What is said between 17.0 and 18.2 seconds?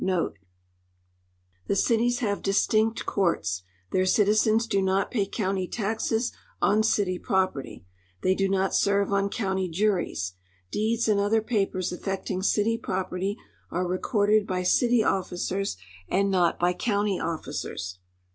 officers.